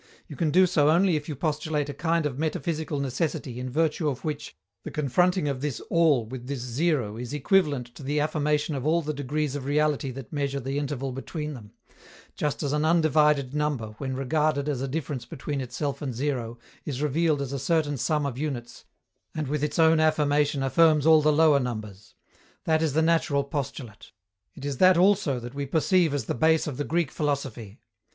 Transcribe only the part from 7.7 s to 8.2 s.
to the